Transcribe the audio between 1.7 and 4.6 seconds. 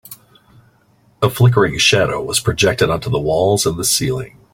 shadow was projected onto the walls and the ceiling.